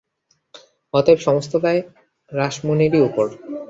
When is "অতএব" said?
0.93-1.19